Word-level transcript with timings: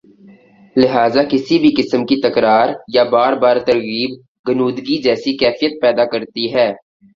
لہذا 0.75 1.23
کسی 1.31 1.55
بھی 1.59 1.69
قسم 1.77 2.05
کی 2.05 2.15
تکرار 2.21 2.67
یا 2.95 3.03
بار 3.13 3.33
بار 3.41 3.57
ترغیب 3.67 4.11
غنودگی 4.47 4.97
جیسی 5.03 5.37
کیفیت 5.37 5.81
پیدا 5.81 6.05
کرتی 6.11 6.53
ہے 6.53 6.69